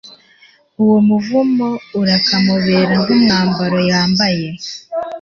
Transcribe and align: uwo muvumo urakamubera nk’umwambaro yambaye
uwo 0.81 0.97
muvumo 1.07 1.67
urakamubera 2.01 2.93
nk’umwambaro 3.03 3.77
yambaye 3.89 4.47